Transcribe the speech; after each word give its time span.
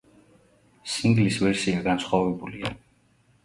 სინგლის 0.93 1.39
ვერსია 1.49 1.85
განსხვავებულია. 1.91 2.77